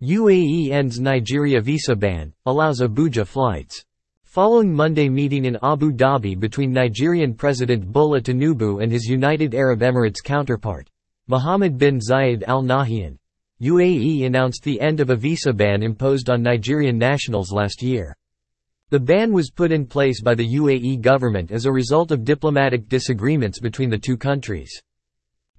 UAE 0.00 0.70
ends 0.70 1.00
Nigeria 1.00 1.60
visa 1.60 1.96
ban, 1.96 2.32
allows 2.46 2.80
Abuja 2.80 3.26
flights. 3.26 3.84
Following 4.22 4.72
Monday 4.72 5.08
meeting 5.08 5.46
in 5.46 5.58
Abu 5.60 5.90
Dhabi 5.90 6.38
between 6.38 6.72
Nigerian 6.72 7.34
President 7.34 7.84
Bola 7.84 8.20
Tinubu 8.20 8.80
and 8.80 8.92
his 8.92 9.06
United 9.06 9.56
Arab 9.56 9.80
Emirates 9.80 10.22
counterpart, 10.22 10.88
Mohammed 11.26 11.76
bin 11.78 11.98
Zayed 11.98 12.44
Al 12.44 12.62
Nahyan, 12.62 13.16
UAE 13.60 14.24
announced 14.24 14.62
the 14.62 14.80
end 14.80 15.00
of 15.00 15.10
a 15.10 15.16
visa 15.16 15.52
ban 15.52 15.82
imposed 15.82 16.30
on 16.30 16.44
Nigerian 16.44 16.96
nationals 16.96 17.50
last 17.50 17.82
year. 17.82 18.16
The 18.90 19.00
ban 19.00 19.32
was 19.32 19.50
put 19.50 19.72
in 19.72 19.84
place 19.84 20.22
by 20.22 20.36
the 20.36 20.46
UAE 20.46 21.00
government 21.00 21.50
as 21.50 21.66
a 21.66 21.72
result 21.72 22.12
of 22.12 22.22
diplomatic 22.22 22.88
disagreements 22.88 23.58
between 23.58 23.90
the 23.90 23.98
two 23.98 24.16
countries. 24.16 24.80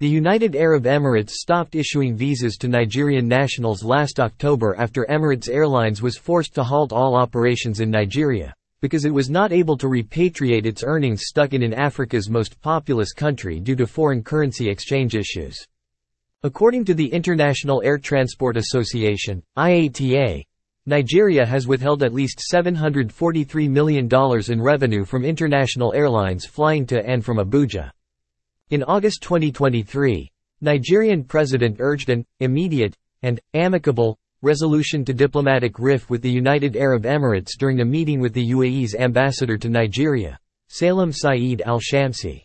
The 0.00 0.08
United 0.08 0.56
Arab 0.56 0.84
Emirates 0.84 1.32
stopped 1.32 1.74
issuing 1.74 2.16
visas 2.16 2.56
to 2.56 2.68
Nigerian 2.68 3.28
nationals 3.28 3.84
last 3.84 4.18
October 4.18 4.74
after 4.78 5.04
Emirates 5.10 5.50
Airlines 5.50 6.00
was 6.00 6.16
forced 6.16 6.54
to 6.54 6.62
halt 6.62 6.90
all 6.90 7.14
operations 7.14 7.80
in 7.80 7.90
Nigeria, 7.90 8.54
because 8.80 9.04
it 9.04 9.12
was 9.12 9.28
not 9.28 9.52
able 9.52 9.76
to 9.76 9.88
repatriate 9.88 10.64
its 10.64 10.82
earnings 10.82 11.24
stuck 11.26 11.52
in 11.52 11.62
in 11.62 11.74
Africa's 11.74 12.30
most 12.30 12.58
populous 12.62 13.12
country 13.12 13.60
due 13.60 13.76
to 13.76 13.86
foreign 13.86 14.22
currency 14.22 14.70
exchange 14.70 15.14
issues. 15.14 15.62
According 16.44 16.86
to 16.86 16.94
the 16.94 17.12
International 17.12 17.82
Air 17.84 17.98
Transport 17.98 18.56
Association, 18.56 19.42
IATA, 19.58 20.42
Nigeria 20.86 21.44
has 21.44 21.68
withheld 21.68 22.02
at 22.02 22.14
least 22.14 22.42
$743 22.50 23.68
million 23.68 24.08
in 24.48 24.62
revenue 24.62 25.04
from 25.04 25.26
international 25.26 25.92
airlines 25.92 26.46
flying 26.46 26.86
to 26.86 27.06
and 27.06 27.22
from 27.22 27.36
Abuja. 27.36 27.90
In 28.70 28.84
August 28.84 29.22
2023, 29.22 30.30
Nigerian 30.60 31.24
president 31.24 31.78
urged 31.80 32.08
an 32.08 32.24
immediate 32.38 32.96
and 33.20 33.40
amicable 33.52 34.16
resolution 34.42 35.04
to 35.06 35.12
diplomatic 35.12 35.80
rift 35.80 36.08
with 36.08 36.22
the 36.22 36.30
United 36.30 36.76
Arab 36.76 37.02
Emirates 37.02 37.58
during 37.58 37.80
a 37.80 37.84
meeting 37.84 38.20
with 38.20 38.32
the 38.32 38.50
UAE's 38.52 38.94
ambassador 38.94 39.58
to 39.58 39.68
Nigeria, 39.68 40.38
Salem 40.68 41.10
Saeed 41.10 41.62
al-Shamsi. 41.62 42.44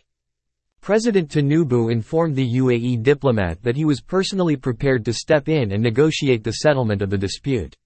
President 0.80 1.30
Tinubu 1.30 1.92
informed 1.92 2.34
the 2.34 2.56
UAE 2.56 3.04
diplomat 3.04 3.62
that 3.62 3.76
he 3.76 3.84
was 3.84 4.00
personally 4.00 4.56
prepared 4.56 5.04
to 5.04 5.12
step 5.12 5.48
in 5.48 5.70
and 5.70 5.80
negotiate 5.80 6.42
the 6.42 6.54
settlement 6.54 7.02
of 7.02 7.10
the 7.10 7.16
dispute. 7.16 7.76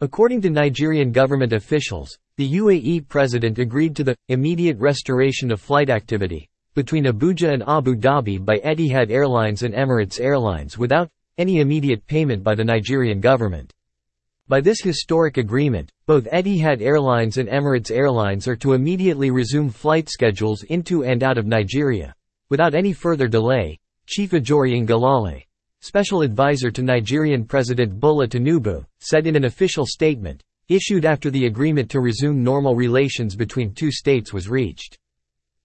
According 0.00 0.42
to 0.42 0.50
Nigerian 0.50 1.10
government 1.10 1.52
officials, 1.52 2.16
the 2.36 2.52
UAE 2.52 3.08
president 3.08 3.58
agreed 3.58 3.96
to 3.96 4.04
the 4.04 4.16
immediate 4.28 4.78
restoration 4.78 5.50
of 5.50 5.60
flight 5.60 5.90
activity, 5.90 6.48
between 6.74 7.04
Abuja 7.04 7.52
and 7.52 7.62
Abu 7.68 7.94
Dhabi 7.94 8.44
by 8.44 8.58
Etihad 8.58 9.10
Airlines 9.10 9.62
and 9.62 9.72
Emirates 9.74 10.20
Airlines 10.20 10.76
without 10.76 11.08
any 11.38 11.60
immediate 11.60 12.04
payment 12.06 12.42
by 12.42 12.54
the 12.54 12.64
Nigerian 12.64 13.20
government. 13.20 13.72
By 14.48 14.60
this 14.60 14.80
historic 14.82 15.38
agreement, 15.38 15.90
both 16.06 16.28
Etihad 16.32 16.82
Airlines 16.82 17.38
and 17.38 17.48
Emirates 17.48 17.90
Airlines 17.90 18.48
are 18.48 18.56
to 18.56 18.72
immediately 18.72 19.30
resume 19.30 19.70
flight 19.70 20.08
schedules 20.08 20.64
into 20.64 21.04
and 21.04 21.22
out 21.22 21.38
of 21.38 21.46
Nigeria. 21.46 22.14
Without 22.50 22.74
any 22.74 22.92
further 22.92 23.28
delay, 23.28 23.78
Chief 24.06 24.32
Ajuri 24.32 24.84
Ngelale, 24.84 25.44
special 25.80 26.22
advisor 26.22 26.70
to 26.70 26.82
Nigerian 26.82 27.44
President 27.44 27.98
Bola 27.98 28.26
Tinubu, 28.26 28.84
said 28.98 29.26
in 29.26 29.36
an 29.36 29.44
official 29.44 29.86
statement, 29.86 30.42
issued 30.68 31.04
after 31.04 31.30
the 31.30 31.46
agreement 31.46 31.90
to 31.90 32.00
resume 32.00 32.42
normal 32.42 32.74
relations 32.74 33.36
between 33.36 33.72
two 33.72 33.90
states 33.90 34.32
was 34.32 34.48
reached. 34.48 34.98